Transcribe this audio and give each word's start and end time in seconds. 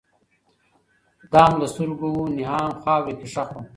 دام 1.31 1.51
له 1.61 1.67
سترګو 1.73 2.07
وو 2.13 2.33
نیهام 2.37 2.71
خاورو 2.81 3.13
کي 3.19 3.27
ښخ 3.33 3.49
وو 3.53 3.61